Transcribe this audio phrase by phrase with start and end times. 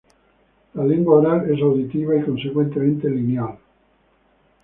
[0.73, 3.59] La lengua oral es auditiva y, consecuentemente, lineal.